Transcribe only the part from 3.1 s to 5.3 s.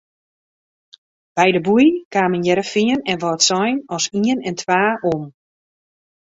en Wâldsein as ien en twa om.